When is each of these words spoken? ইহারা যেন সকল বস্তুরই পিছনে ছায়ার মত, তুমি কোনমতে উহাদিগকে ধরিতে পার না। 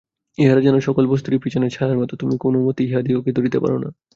ইহারা 0.37 0.61
যেন 0.61 0.75
সকল 0.79 1.03
বস্তুরই 1.07 1.39
পিছনে 1.39 1.67
ছায়ার 1.69 1.97
মত, 1.97 2.11
তুমি 2.15 2.35
কোনমতে 2.37 2.81
উহাদিগকে 2.85 3.31
ধরিতে 3.37 3.57
পার 3.59 3.73
না। 3.75 3.89